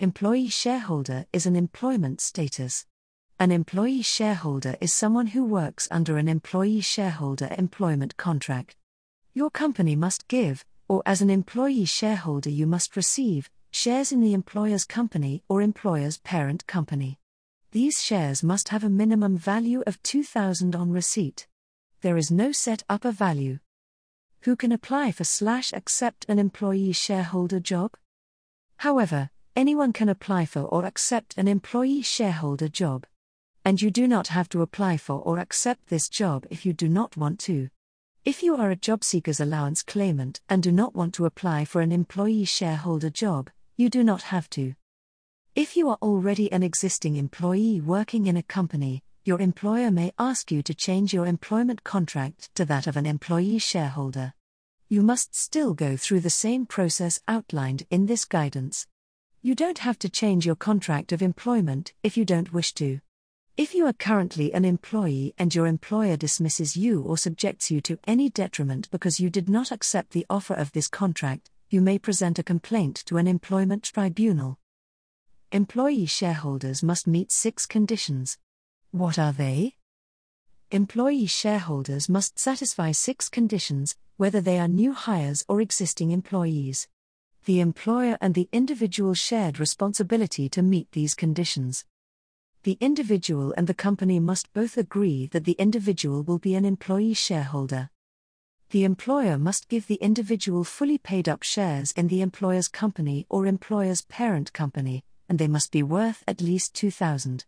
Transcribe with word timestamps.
Employee 0.00 0.46
shareholder 0.46 1.26
is 1.32 1.44
an 1.44 1.56
employment 1.56 2.20
status. 2.20 2.86
An 3.40 3.50
employee 3.50 4.02
shareholder 4.02 4.76
is 4.80 4.94
someone 4.94 5.26
who 5.26 5.44
works 5.44 5.88
under 5.90 6.18
an 6.18 6.28
employee 6.28 6.80
shareholder 6.80 7.48
employment 7.58 8.16
contract. 8.16 8.76
Your 9.34 9.50
company 9.50 9.96
must 9.96 10.28
give, 10.28 10.64
or 10.86 11.02
as 11.04 11.20
an 11.20 11.30
employee 11.30 11.84
shareholder, 11.84 12.48
you 12.48 12.64
must 12.64 12.94
receive, 12.94 13.50
shares 13.72 14.12
in 14.12 14.20
the 14.20 14.34
employer's 14.34 14.84
company 14.84 15.42
or 15.48 15.62
employer's 15.62 16.18
parent 16.18 16.64
company. 16.68 17.18
These 17.72 18.00
shares 18.00 18.44
must 18.44 18.68
have 18.68 18.84
a 18.84 18.88
minimum 18.88 19.36
value 19.36 19.82
of 19.84 20.00
2000 20.04 20.76
on 20.76 20.92
receipt. 20.92 21.48
There 22.02 22.16
is 22.16 22.30
no 22.30 22.52
set 22.52 22.84
upper 22.88 23.10
value. 23.10 23.58
Who 24.42 24.54
can 24.54 24.70
apply 24.70 25.10
for 25.10 25.24
slash 25.24 25.72
accept 25.72 26.24
an 26.28 26.38
employee 26.38 26.92
shareholder 26.92 27.58
job? 27.58 27.96
However, 28.76 29.30
anyone 29.58 29.92
can 29.92 30.08
apply 30.08 30.46
for 30.46 30.60
or 30.60 30.84
accept 30.84 31.36
an 31.36 31.48
employee 31.48 32.00
shareholder 32.00 32.68
job. 32.68 33.04
And 33.64 33.82
you 33.82 33.90
do 33.90 34.06
not 34.06 34.28
have 34.28 34.48
to 34.50 34.62
apply 34.62 34.98
for 34.98 35.20
or 35.20 35.40
accept 35.40 35.88
this 35.88 36.08
job 36.08 36.46
if 36.48 36.64
you 36.64 36.72
do 36.72 36.88
not 36.88 37.16
want 37.16 37.40
to. 37.40 37.68
If 38.24 38.44
you 38.44 38.54
are 38.54 38.70
a 38.70 38.76
job 38.76 39.02
seekers 39.02 39.40
allowance 39.40 39.82
claimant 39.82 40.40
and 40.48 40.62
do 40.62 40.70
not 40.70 40.94
want 40.94 41.12
to 41.14 41.24
apply 41.24 41.64
for 41.64 41.80
an 41.80 41.90
employee 41.90 42.44
shareholder 42.44 43.10
job, 43.10 43.50
you 43.76 43.90
do 43.90 44.04
not 44.04 44.22
have 44.22 44.48
to. 44.50 44.74
If 45.56 45.76
you 45.76 45.88
are 45.88 45.98
already 46.00 46.52
an 46.52 46.62
existing 46.62 47.16
employee 47.16 47.80
working 47.80 48.28
in 48.28 48.36
a 48.36 48.44
company, 48.44 49.02
your 49.24 49.40
employer 49.40 49.90
may 49.90 50.12
ask 50.20 50.52
you 50.52 50.62
to 50.62 50.72
change 50.72 51.12
your 51.12 51.26
employment 51.26 51.82
contract 51.82 52.54
to 52.54 52.64
that 52.66 52.86
of 52.86 52.96
an 52.96 53.06
employee 53.06 53.58
shareholder. 53.58 54.34
You 54.88 55.02
must 55.02 55.34
still 55.34 55.74
go 55.74 55.96
through 55.96 56.20
the 56.20 56.30
same 56.30 56.64
process 56.64 57.20
outlined 57.26 57.88
in 57.90 58.06
this 58.06 58.24
guidance. 58.24 58.86
You 59.40 59.54
don't 59.54 59.78
have 59.78 60.00
to 60.00 60.08
change 60.08 60.44
your 60.44 60.56
contract 60.56 61.12
of 61.12 61.22
employment 61.22 61.92
if 62.02 62.16
you 62.16 62.24
don't 62.24 62.52
wish 62.52 62.74
to. 62.74 62.98
If 63.56 63.72
you 63.72 63.86
are 63.86 63.92
currently 63.92 64.52
an 64.52 64.64
employee 64.64 65.32
and 65.38 65.54
your 65.54 65.68
employer 65.68 66.16
dismisses 66.16 66.76
you 66.76 67.02
or 67.02 67.16
subjects 67.16 67.70
you 67.70 67.80
to 67.82 68.00
any 68.04 68.30
detriment 68.30 68.90
because 68.90 69.20
you 69.20 69.30
did 69.30 69.48
not 69.48 69.70
accept 69.70 70.10
the 70.10 70.26
offer 70.28 70.54
of 70.54 70.72
this 70.72 70.88
contract, 70.88 71.52
you 71.70 71.80
may 71.80 72.00
present 72.00 72.40
a 72.40 72.42
complaint 72.42 73.04
to 73.06 73.16
an 73.16 73.28
employment 73.28 73.84
tribunal. 73.84 74.58
Employee 75.52 76.06
shareholders 76.06 76.82
must 76.82 77.06
meet 77.06 77.30
six 77.30 77.64
conditions. 77.64 78.38
What 78.90 79.20
are 79.20 79.32
they? 79.32 79.76
Employee 80.72 81.26
shareholders 81.26 82.08
must 82.08 82.40
satisfy 82.40 82.90
six 82.90 83.28
conditions, 83.28 83.94
whether 84.16 84.40
they 84.40 84.58
are 84.58 84.66
new 84.66 84.92
hires 84.92 85.44
or 85.48 85.60
existing 85.60 86.10
employees 86.10 86.88
the 87.44 87.60
employer 87.60 88.18
and 88.20 88.34
the 88.34 88.48
individual 88.52 89.14
shared 89.14 89.58
responsibility 89.58 90.48
to 90.48 90.62
meet 90.62 90.92
these 90.92 91.14
conditions. 91.14 91.84
The 92.62 92.78
individual 92.80 93.54
and 93.56 93.66
the 93.66 93.74
company 93.74 94.20
must 94.20 94.52
both 94.52 94.76
agree 94.76 95.26
that 95.28 95.44
the 95.44 95.52
individual 95.52 96.22
will 96.22 96.38
be 96.38 96.54
an 96.54 96.64
employee 96.64 97.14
shareholder. 97.14 97.90
The 98.70 98.84
employer 98.84 99.38
must 99.38 99.68
give 99.68 99.86
the 99.86 99.94
individual 99.96 100.64
fully 100.64 100.98
paid 100.98 101.28
up 101.28 101.42
shares 101.42 101.92
in 101.92 102.08
the 102.08 102.20
employer's 102.20 102.68
company 102.68 103.26
or 103.30 103.46
employer's 103.46 104.02
parent 104.02 104.52
company, 104.52 105.04
and 105.28 105.38
they 105.38 105.48
must 105.48 105.72
be 105.72 105.82
worth 105.82 106.22
at 106.26 106.40
least 106.40 106.74
2000. 106.74 107.44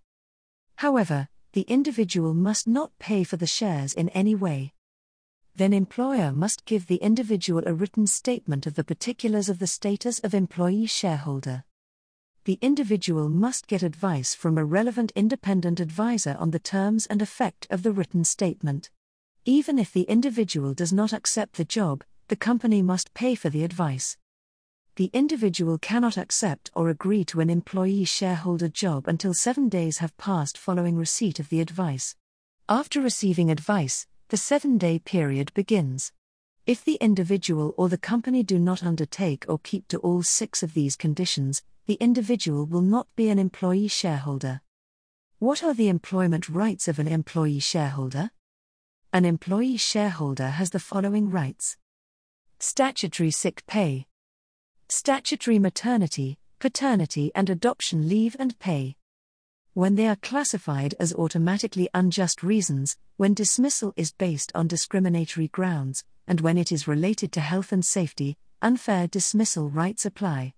However, 0.76 1.28
the 1.52 1.62
individual 1.62 2.32
must 2.32 2.66
not 2.66 2.98
pay 2.98 3.24
for 3.24 3.36
the 3.36 3.46
shares 3.46 3.92
in 3.92 4.08
any 4.10 4.34
way 4.34 4.72
then 5.56 5.72
employer 5.72 6.32
must 6.32 6.64
give 6.64 6.86
the 6.86 6.96
individual 6.96 7.62
a 7.66 7.74
written 7.74 8.06
statement 8.06 8.66
of 8.66 8.74
the 8.74 8.84
particulars 8.84 9.48
of 9.48 9.58
the 9.58 9.66
status 9.66 10.18
of 10.20 10.34
employee 10.34 10.86
shareholder. 10.86 11.64
The 12.44 12.58
individual 12.62 13.28
must 13.28 13.66
get 13.66 13.82
advice 13.82 14.34
from 14.34 14.56
a 14.56 14.64
relevant 14.64 15.12
independent 15.14 15.78
advisor 15.78 16.36
on 16.38 16.50
the 16.50 16.58
terms 16.58 17.06
and 17.06 17.20
effect 17.20 17.66
of 17.68 17.82
the 17.82 17.92
written 17.92 18.24
statement. 18.24 18.90
Even 19.44 19.78
if 19.78 19.92
the 19.92 20.02
individual 20.02 20.72
does 20.72 20.92
not 20.92 21.12
accept 21.12 21.56
the 21.56 21.64
job, 21.64 22.02
the 22.28 22.36
company 22.36 22.80
must 22.82 23.12
pay 23.12 23.34
for 23.34 23.50
the 23.50 23.64
advice. 23.64 24.16
The 24.96 25.10
individual 25.12 25.78
cannot 25.78 26.16
accept 26.16 26.70
or 26.74 26.88
agree 26.88 27.24
to 27.26 27.40
an 27.40 27.50
employee 27.50 28.04
shareholder 28.04 28.68
job 28.68 29.08
until 29.08 29.32
seven 29.32 29.68
days 29.68 29.98
have 29.98 30.16
passed 30.16 30.58
following 30.58 30.96
receipt 30.96 31.40
of 31.40 31.48
the 31.48 31.60
advice. 31.60 32.16
After 32.68 33.00
receiving 33.00 33.50
advice, 33.50 34.06
the 34.30 34.36
seven 34.36 34.78
day 34.78 34.96
period 34.96 35.52
begins. 35.54 36.12
If 36.64 36.84
the 36.84 36.94
individual 37.00 37.74
or 37.76 37.88
the 37.88 37.98
company 37.98 38.44
do 38.44 38.60
not 38.60 38.84
undertake 38.84 39.44
or 39.48 39.58
keep 39.58 39.88
to 39.88 39.98
all 39.98 40.22
six 40.22 40.62
of 40.62 40.72
these 40.72 40.94
conditions, 40.94 41.62
the 41.86 41.94
individual 41.94 42.64
will 42.64 42.80
not 42.80 43.08
be 43.16 43.28
an 43.28 43.40
employee 43.40 43.88
shareholder. 43.88 44.60
What 45.40 45.64
are 45.64 45.74
the 45.74 45.88
employment 45.88 46.48
rights 46.48 46.86
of 46.86 47.00
an 47.00 47.08
employee 47.08 47.58
shareholder? 47.58 48.30
An 49.12 49.24
employee 49.24 49.76
shareholder 49.76 50.50
has 50.50 50.70
the 50.70 50.78
following 50.78 51.28
rights 51.28 51.76
statutory 52.60 53.32
sick 53.32 53.64
pay, 53.66 54.06
statutory 54.88 55.58
maternity, 55.58 56.38
paternity, 56.60 57.32
and 57.34 57.50
adoption 57.50 58.08
leave 58.08 58.36
and 58.38 58.56
pay 58.60 58.94
when 59.80 59.94
they 59.94 60.06
are 60.06 60.16
classified 60.16 60.94
as 61.00 61.14
automatically 61.14 61.88
unjust 61.94 62.42
reasons, 62.42 62.98
when 63.16 63.32
dismissal 63.32 63.94
is 63.96 64.12
based 64.12 64.52
on 64.54 64.68
discriminatory 64.68 65.48
grounds, 65.48 66.04
and 66.26 66.42
when 66.42 66.58
it 66.58 66.70
is 66.70 66.86
related 66.86 67.32
to 67.32 67.40
health 67.40 67.72
and 67.72 67.82
safety, 67.82 68.36
unfair 68.60 69.06
dismissal 69.06 69.70
rights 69.70 70.04
apply. 70.04 70.52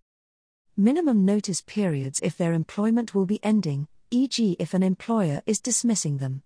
Minimum 0.76 1.24
notice 1.24 1.62
periods 1.64 2.18
if 2.20 2.36
their 2.36 2.52
employment 2.52 3.14
will 3.14 3.24
be 3.24 3.38
ending, 3.44 3.86
e.g., 4.10 4.56
if 4.58 4.74
an 4.74 4.82
employer 4.82 5.40
is 5.46 5.60
dismissing 5.60 6.18
them. 6.18 6.42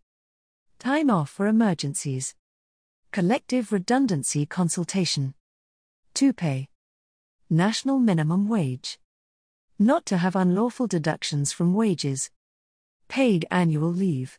Time 0.79 1.09
off 1.09 1.31
for 1.31 1.47
emergencies. 1.47 2.35
Collective 3.11 3.73
redundancy 3.73 4.45
consultation. 4.45 5.33
To 6.13 6.35
pay. 6.35 6.69
National 7.49 7.99
minimum 7.99 8.49
wage. 8.51 8.99
Not 9.79 10.05
to 10.05 10.19
have 10.19 10.37
unlawful 10.37 10.87
deductions 10.87 11.53
from 11.53 11.73
wages. 11.73 12.31
Paid 13.09 13.47
annual 13.51 13.91
leave. 13.91 14.39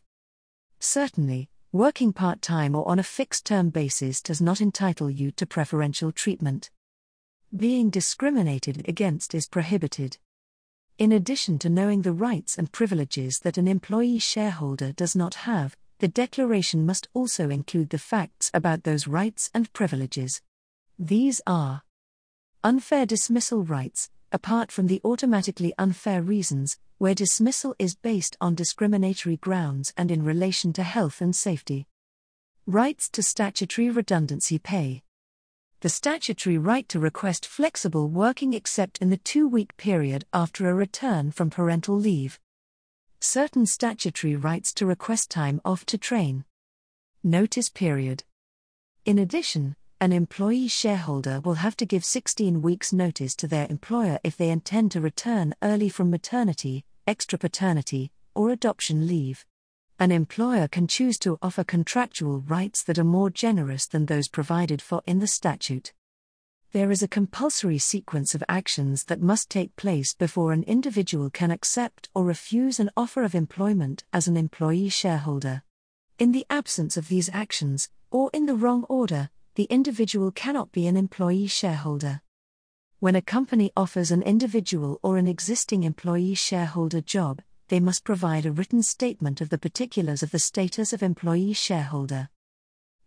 Certainly, 0.78 1.48
working 1.72 2.12
part 2.12 2.40
time 2.40 2.74
or 2.74 2.86
on 2.88 2.98
a 2.98 3.02
fixed 3.02 3.44
term 3.44 3.70
basis 3.70 4.22
does 4.22 4.40
not 4.40 4.60
entitle 4.60 5.10
you 5.10 5.30
to 5.32 5.46
preferential 5.46 6.12
treatment. 6.12 6.70
Being 7.56 7.90
discriminated 7.90 8.88
against 8.88 9.34
is 9.34 9.48
prohibited. 9.48 10.18
In 10.98 11.12
addition 11.12 11.58
to 11.60 11.68
knowing 11.68 12.02
the 12.02 12.12
rights 12.12 12.58
and 12.58 12.70
privileges 12.70 13.38
that 13.40 13.58
an 13.58 13.68
employee 13.68 14.18
shareholder 14.18 14.92
does 14.92 15.16
not 15.16 15.34
have, 15.34 15.76
the 15.98 16.08
declaration 16.08 16.86
must 16.86 17.08
also 17.14 17.50
include 17.50 17.90
the 17.90 17.98
facts 17.98 18.50
about 18.54 18.84
those 18.84 19.06
rights 19.06 19.50
and 19.52 19.72
privileges. 19.72 20.42
These 20.98 21.40
are 21.46 21.82
unfair 22.62 23.06
dismissal 23.06 23.64
rights, 23.64 24.10
apart 24.32 24.70
from 24.70 24.86
the 24.86 25.00
automatically 25.04 25.72
unfair 25.78 26.22
reasons, 26.22 26.76
where 26.98 27.14
dismissal 27.14 27.74
is 27.78 27.94
based 27.94 28.36
on 28.40 28.54
discriminatory 28.54 29.36
grounds 29.36 29.92
and 29.96 30.10
in 30.10 30.24
relation 30.24 30.72
to 30.72 30.82
health 30.82 31.20
and 31.20 31.34
safety. 31.34 31.86
Rights 32.66 33.08
to 33.10 33.22
statutory 33.22 33.88
redundancy 33.88 34.58
pay. 34.58 35.02
The 35.80 35.88
statutory 35.88 36.58
right 36.58 36.88
to 36.88 36.98
request 36.98 37.46
flexible 37.46 38.08
working 38.08 38.52
except 38.52 38.98
in 38.98 39.10
the 39.10 39.16
two 39.16 39.46
week 39.46 39.76
period 39.76 40.24
after 40.32 40.68
a 40.68 40.74
return 40.74 41.30
from 41.30 41.50
parental 41.50 41.96
leave. 41.96 42.40
Certain 43.20 43.64
statutory 43.64 44.36
rights 44.36 44.74
to 44.74 44.86
request 44.86 45.30
time 45.30 45.60
off 45.64 45.86
to 45.86 45.96
train. 45.96 46.44
Notice 47.22 47.68
period. 47.68 48.24
In 49.04 49.18
addition, 49.18 49.76
an 50.00 50.12
employee 50.12 50.68
shareholder 50.68 51.40
will 51.40 51.54
have 51.54 51.76
to 51.76 51.84
give 51.84 52.04
16 52.04 52.62
weeks' 52.62 52.92
notice 52.92 53.34
to 53.34 53.48
their 53.48 53.66
employer 53.68 54.20
if 54.22 54.36
they 54.36 54.50
intend 54.50 54.92
to 54.92 55.00
return 55.00 55.54
early 55.60 55.88
from 55.88 56.08
maternity, 56.08 56.84
extra 57.08 57.36
paternity, 57.36 58.12
or 58.32 58.50
adoption 58.50 59.08
leave. 59.08 59.44
An 59.98 60.12
employer 60.12 60.68
can 60.68 60.86
choose 60.86 61.18
to 61.18 61.36
offer 61.42 61.64
contractual 61.64 62.38
rights 62.42 62.84
that 62.84 62.98
are 62.98 63.04
more 63.04 63.28
generous 63.28 63.88
than 63.88 64.06
those 64.06 64.28
provided 64.28 64.80
for 64.80 65.02
in 65.04 65.18
the 65.18 65.26
statute. 65.26 65.92
There 66.70 66.92
is 66.92 67.02
a 67.02 67.08
compulsory 67.08 67.78
sequence 67.78 68.36
of 68.36 68.44
actions 68.48 69.04
that 69.04 69.20
must 69.20 69.50
take 69.50 69.74
place 69.74 70.14
before 70.14 70.52
an 70.52 70.62
individual 70.62 71.28
can 71.28 71.50
accept 71.50 72.08
or 72.14 72.24
refuse 72.24 72.78
an 72.78 72.90
offer 72.96 73.24
of 73.24 73.34
employment 73.34 74.04
as 74.12 74.28
an 74.28 74.36
employee 74.36 74.90
shareholder. 74.90 75.64
In 76.20 76.30
the 76.30 76.46
absence 76.48 76.96
of 76.96 77.08
these 77.08 77.30
actions, 77.32 77.88
or 78.12 78.30
in 78.32 78.46
the 78.46 78.54
wrong 78.54 78.84
order, 78.84 79.30
the 79.58 79.64
individual 79.64 80.30
cannot 80.30 80.70
be 80.70 80.86
an 80.86 80.96
employee 80.96 81.48
shareholder. 81.48 82.20
When 83.00 83.16
a 83.16 83.20
company 83.20 83.72
offers 83.76 84.12
an 84.12 84.22
individual 84.22 85.00
or 85.02 85.16
an 85.16 85.26
existing 85.26 85.82
employee 85.82 86.34
shareholder 86.34 87.00
job, 87.00 87.42
they 87.66 87.80
must 87.80 88.04
provide 88.04 88.46
a 88.46 88.52
written 88.52 88.84
statement 88.84 89.40
of 89.40 89.48
the 89.48 89.58
particulars 89.58 90.22
of 90.22 90.30
the 90.30 90.38
status 90.38 90.92
of 90.92 91.02
employee 91.02 91.54
shareholder. 91.54 92.28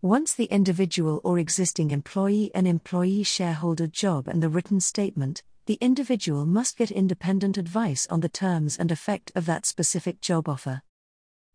Once 0.01 0.33
the 0.33 0.51
individual 0.51 1.21
or 1.23 1.39
existing 1.39 1.91
employee 1.91 2.51
an 2.53 2.67
employee 2.67 3.23
shareholder 3.23 3.87
job 3.87 4.27
and 4.27 4.43
the 4.43 4.49
written 4.49 4.81
statement, 4.81 5.43
the 5.67 5.77
individual 5.79 6.45
must 6.45 6.75
get 6.75 6.91
independent 6.91 7.57
advice 7.57 8.05
on 8.09 8.19
the 8.19 8.27
terms 8.27 8.77
and 8.77 8.91
effect 8.91 9.31
of 9.35 9.45
that 9.45 9.65
specific 9.65 10.19
job 10.19 10.49
offer. 10.49 10.81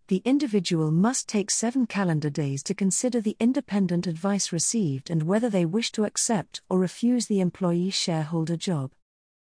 The 0.09 0.23
individual 0.25 0.93
must 0.93 1.29
take 1.29 1.51
seven 1.51 1.87
calendar 1.87 2.31
days 2.31 2.63
to 2.65 2.75
consider 2.75 3.21
the 3.21 3.37
independent 3.41 4.07
advice 4.07 4.53
received 4.53 5.11
and 5.11 5.25
whether 5.25 5.51
they 5.51 5.65
wish 5.65 5.91
to 5.93 6.05
accept 6.05 6.63
or 6.71 6.79
refuse 6.79 7.27
the 7.27 7.41
employee 7.41 7.91
shareholder 7.91 8.57
job. 8.57 8.93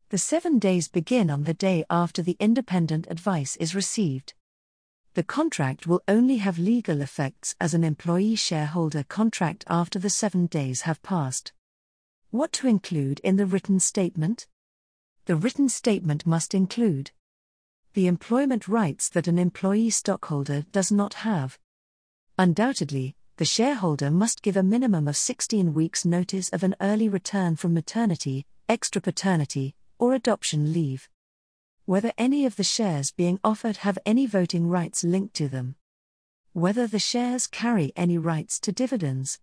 The 0.10 0.18
seven 0.18 0.58
days 0.58 0.88
begin 0.88 1.30
on 1.30 1.44
the 1.44 1.54
day 1.54 1.86
after 1.88 2.24
the 2.24 2.36
independent 2.40 3.06
advice 3.12 3.56
is 3.58 3.76
received. 3.76 4.34
The 5.14 5.24
contract 5.24 5.86
will 5.86 6.02
only 6.08 6.38
have 6.38 6.58
legal 6.58 7.00
effects 7.00 7.56
as 7.62 7.76
an 7.76 7.84
employee 7.84 8.36
shareholder 8.36 9.04
contract 9.04 9.66
after 9.68 10.00
the 10.00 10.10
seven 10.10 10.48
days 10.48 10.82
have 10.82 11.04
passed. 11.04 11.54
What 12.32 12.52
to 12.54 12.68
include 12.68 13.20
in 13.20 13.36
the 13.36 13.46
written 13.46 13.80
statement? 13.80 14.48
The 15.26 15.36
written 15.36 15.70
statement 15.70 16.26
must 16.26 16.56
include 16.56 17.12
the 17.96 18.08
employment 18.08 18.68
rights 18.68 19.08
that 19.08 19.26
an 19.26 19.40
employee 19.40 19.90
stockholder 19.90 20.66
does 20.74 20.92
not 20.92 21.14
have. 21.14 21.58
Undoubtedly, 22.38 23.16
the 23.38 23.46
shareholder 23.46 24.12
must 24.12 24.42
give 24.42 24.58
a 24.58 24.64
minimum 24.64 25.08
of 25.08 25.16
16 25.16 25.74
weeks' 25.74 26.04
notice 26.04 26.50
of 26.50 26.62
an 26.62 26.76
early 26.82 27.08
return 27.08 27.56
from 27.56 27.74
maternity, 27.74 28.46
extra 28.68 29.02
paternity, 29.02 29.76
or 29.98 30.14
adoption 30.14 30.74
leave. 30.74 31.08
Whether 31.86 32.12
any 32.18 32.46
of 32.46 32.58
the 32.58 32.66
shares 32.66 33.12
being 33.12 33.40
offered 33.46 33.78
have 33.78 33.98
any 34.06 34.26
voting 34.26 34.68
rights 34.68 35.06
linked 35.06 35.34
to 35.36 35.48
them. 35.48 35.76
Whether 36.52 36.88
the 36.88 37.00
shares 37.00 37.48
carry 37.48 37.94
any 37.96 38.18
rights 38.18 38.60
to 38.62 38.74
dividends. 38.74 39.40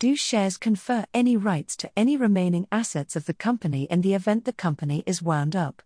Do 0.00 0.16
shares 0.16 0.56
confer 0.56 1.04
any 1.14 1.36
rights 1.36 1.76
to 1.76 1.90
any 1.96 2.16
remaining 2.16 2.66
assets 2.72 3.14
of 3.14 3.26
the 3.26 3.34
company 3.34 3.84
in 3.84 4.00
the 4.00 4.14
event 4.14 4.46
the 4.46 4.52
company 4.52 5.04
is 5.06 5.22
wound 5.22 5.54
up? 5.54 5.80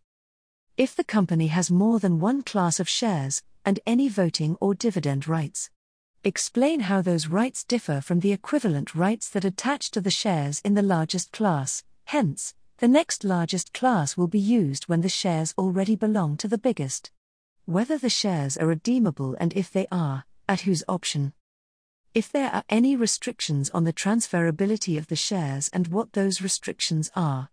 If 0.79 0.97
the 0.97 1.05
company 1.05 1.49
has 1.49 1.71
more 1.71 2.01
than 2.01 2.19
one 2.19 2.43
class 2.43 2.81
of 2.81 2.89
shares, 2.89 3.43
and 3.63 3.79
any 3.87 4.09
voting 4.09 4.57
or 4.59 4.75
dividend 4.75 5.29
rights. 5.29 5.69
Explain 6.25 6.81
how 6.81 7.03
those 7.03 7.27
rights 7.27 7.63
differ 7.63 8.01
from 8.01 8.21
the 8.21 8.33
equivalent 8.33 8.95
rights 8.95 9.29
that 9.31 9.45
attach 9.45 9.91
to 9.91 10.01
the 10.01 10.11
shares 10.11 10.61
in 10.65 10.73
the 10.73 10.81
largest 10.83 11.31
class, 11.31 11.85
hence, 12.07 12.55
the 12.79 12.89
next 12.89 13.23
largest 13.23 13.75
class 13.75 14.17
will 14.17 14.29
be 14.29 14.39
used 14.39 14.85
when 14.85 15.03
the 15.03 15.11
shares 15.11 15.53
already 15.59 15.95
belong 15.95 16.39
to 16.39 16.49
the 16.49 16.59
biggest. 16.59 17.11
Whether 17.67 17.99
the 17.99 18.09
shares 18.09 18.57
are 18.57 18.67
redeemable 18.67 19.37
and 19.39 19.53
if 19.53 19.71
they 19.71 19.87
are, 19.93 20.25
at 20.49 20.63
whose 20.63 20.83
option. 20.89 21.35
If 22.15 22.33
there 22.33 22.51
are 22.51 22.65
any 22.71 22.97
restrictions 22.97 23.69
on 23.71 23.85
the 23.85 23.93
transferability 23.93 24.97
of 24.97 25.09
the 25.09 25.17
shares 25.17 25.69
and 25.73 25.89
what 25.89 26.15
those 26.15 26.41
restrictions 26.41 27.11
are. 27.15 27.51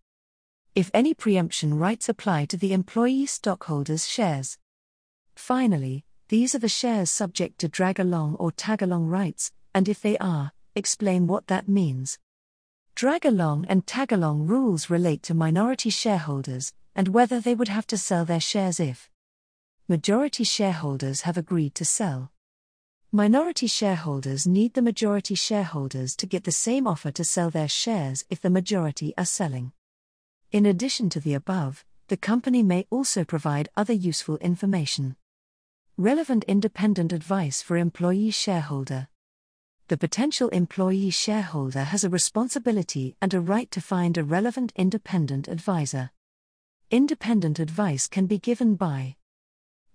If 0.80 0.90
any 0.94 1.14
preemption 1.14 1.78
rights 1.78 2.08
apply 2.08 2.46
to 2.46 2.56
the 2.56 2.72
employee 2.72 3.26
stockholders' 3.26 4.08
shares. 4.08 4.58
Finally, 5.36 6.06
these 6.30 6.56
are 6.56 6.60
the 6.60 6.70
shares 6.70 7.10
subject 7.10 7.60
to 7.60 7.68
drag 7.68 8.00
along 8.00 8.36
or 8.36 8.54
tag 8.54 8.82
along 8.82 9.08
rights, 9.08 9.52
and 9.76 9.90
if 9.90 10.00
they 10.00 10.18
are, 10.20 10.54
explain 10.76 11.28
what 11.28 11.48
that 11.48 11.68
means. 11.68 12.18
Drag 12.96 13.26
along 13.26 13.66
and 13.68 13.86
tag 13.86 14.14
along 14.14 14.48
rules 14.48 14.90
relate 14.90 15.22
to 15.24 15.34
minority 15.34 15.90
shareholders 15.90 16.72
and 16.96 17.10
whether 17.10 17.42
they 17.42 17.56
would 17.56 17.68
have 17.68 17.88
to 17.88 17.98
sell 17.98 18.24
their 18.24 18.40
shares 18.40 18.80
if 18.80 19.10
majority 19.90 20.46
shareholders 20.46 21.24
have 21.24 21.36
agreed 21.36 21.76
to 21.76 21.84
sell. 21.84 22.32
Minority 23.12 23.68
shareholders 23.68 24.48
need 24.48 24.76
the 24.76 24.82
majority 24.82 25.36
shareholders 25.36 26.16
to 26.16 26.26
get 26.26 26.46
the 26.46 26.54
same 26.54 26.88
offer 26.88 27.12
to 27.12 27.26
sell 27.26 27.50
their 27.50 27.68
shares 27.68 28.24
if 28.30 28.40
the 28.40 28.50
majority 28.50 29.14
are 29.18 29.26
selling. 29.26 29.74
In 30.52 30.66
addition 30.66 31.10
to 31.12 31.20
the 31.20 31.36
above, 31.36 31.86
the 32.08 32.18
company 32.18 32.64
may 32.64 32.88
also 32.90 33.24
provide 33.24 33.70
other 33.78 33.94
useful 33.94 34.38
information. 34.38 35.16
Relevant 35.96 36.44
independent 36.46 37.14
advice 37.14 37.62
for 37.62 37.78
employee 37.78 38.32
shareholder. 38.32 39.10
The 39.90 39.98
potential 39.98 40.50
employee 40.50 41.12
shareholder 41.12 41.84
has 41.84 42.04
a 42.04 42.10
responsibility 42.10 43.16
and 43.22 43.32
a 43.34 43.40
right 43.40 43.70
to 43.70 43.80
find 43.80 44.18
a 44.18 44.24
relevant 44.24 44.74
independent 44.76 45.48
advisor. 45.48 46.10
Independent 46.90 47.60
advice 47.60 48.08
can 48.08 48.26
be 48.26 48.40
given 48.40 48.74
by 48.74 49.18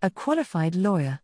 a 0.03 0.11
qualified 0.11 0.77
lawyer 0.77 1.21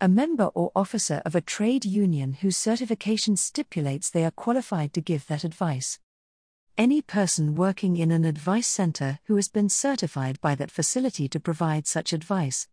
a 0.00 0.08
member 0.08 0.46
or 0.54 0.70
officer 0.76 1.22
of 1.24 1.34
a 1.34 1.40
trade 1.40 1.84
union 1.84 2.34
whose 2.34 2.56
certification 2.56 3.36
stipulates 3.36 4.10
they 4.10 4.24
are 4.24 4.30
qualified 4.30 4.92
to 4.92 5.00
give 5.00 5.26
that 5.26 5.44
advice. 5.44 5.98
Any 6.76 7.02
person 7.02 7.54
working 7.54 7.98
in 7.98 8.10
an 8.10 8.24
advice 8.24 8.66
center 8.66 9.20
who 9.26 9.36
has 9.36 9.48
been 9.48 9.68
certified 9.68 10.40
by 10.40 10.56
that 10.56 10.72
facility 10.72 11.28
to 11.28 11.38
provide 11.38 11.86
such 11.86 12.12
advice. 12.12 12.66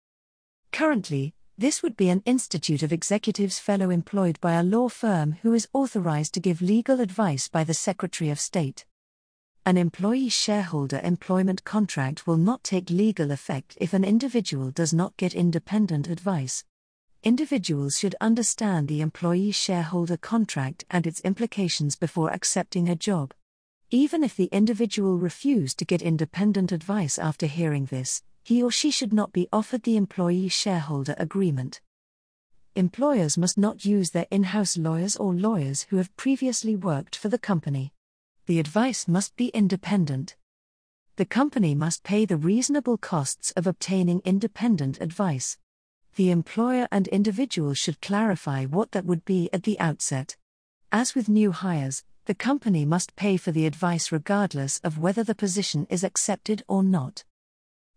Currently, 0.71 1.35
this 1.55 1.83
would 1.83 1.95
be 1.95 2.09
an 2.09 2.23
Institute 2.25 2.81
of 2.81 2.91
Executives 2.91 3.59
Fellow 3.59 3.91
employed 3.91 4.39
by 4.41 4.53
a 4.53 4.63
law 4.63 4.89
firm 4.89 5.33
who 5.43 5.53
is 5.53 5.67
authorized 5.71 6.33
to 6.33 6.39
give 6.39 6.63
legal 6.63 6.99
advice 6.99 7.47
by 7.47 7.63
the 7.63 7.75
Secretary 7.75 8.31
of 8.31 8.39
State. 8.39 8.85
An 9.67 9.77
employee 9.77 10.29
shareholder 10.29 10.99
employment 11.03 11.63
contract 11.63 12.25
will 12.25 12.37
not 12.37 12.63
take 12.63 12.89
legal 12.89 13.29
effect 13.29 13.77
if 13.79 13.93
an 13.93 14.03
individual 14.03 14.71
does 14.71 14.91
not 14.91 15.15
get 15.15 15.35
independent 15.35 16.07
advice 16.07 16.63
individuals 17.23 17.99
should 17.99 18.15
understand 18.19 18.87
the 18.87 18.99
employee 18.99 19.51
shareholder 19.51 20.17
contract 20.17 20.83
and 20.89 21.05
its 21.05 21.19
implications 21.21 21.95
before 21.95 22.33
accepting 22.33 22.89
a 22.89 22.95
job. 22.95 23.31
Even 23.91 24.23
if 24.23 24.35
the 24.35 24.49
individual 24.51 25.17
refused 25.17 25.77
to 25.77 25.85
get 25.85 26.01
independent 26.01 26.71
advice 26.71 27.19
after 27.19 27.45
hearing 27.45 27.85
this, 27.85 28.23
he 28.43 28.63
or 28.63 28.71
she 28.71 28.89
should 28.89 29.13
not 29.13 29.31
be 29.31 29.47
offered 29.53 29.83
the 29.83 29.97
employee 29.97 30.47
shareholder 30.47 31.13
agreement. 31.17 31.81
Employers 32.75 33.37
must 33.37 33.57
not 33.57 33.85
use 33.85 34.11
their 34.11 34.27
in 34.31 34.43
house 34.43 34.77
lawyers 34.77 35.15
or 35.17 35.33
lawyers 35.33 35.83
who 35.89 35.97
have 35.97 36.15
previously 36.15 36.75
worked 36.75 37.15
for 37.15 37.29
the 37.29 37.37
company. 37.37 37.93
The 38.45 38.59
advice 38.59 39.07
must 39.07 39.35
be 39.35 39.49
independent. 39.49 40.35
The 41.17 41.25
company 41.25 41.75
must 41.75 42.03
pay 42.03 42.25
the 42.25 42.37
reasonable 42.37 42.97
costs 42.97 43.51
of 43.51 43.67
obtaining 43.67 44.21
independent 44.23 44.99
advice 45.01 45.57
the 46.15 46.29
employer 46.29 46.87
and 46.91 47.07
individual 47.07 47.73
should 47.73 48.01
clarify 48.01 48.65
what 48.65 48.91
that 48.91 49.05
would 49.05 49.23
be 49.23 49.49
at 49.53 49.63
the 49.63 49.79
outset. 49.79 50.35
As 50.91 51.15
with 51.15 51.29
new 51.29 51.53
hires, 51.53 52.03
the 52.25 52.35
company 52.35 52.85
must 52.85 53.15
pay 53.15 53.37
for 53.37 53.51
the 53.51 53.65
advice 53.65 54.11
regardless 54.11 54.81
of 54.83 54.97
whether 54.97 55.23
the 55.23 55.35
position 55.35 55.87
is 55.89 56.03
accepted 56.03 56.63
or 56.67 56.83
not. 56.83 57.23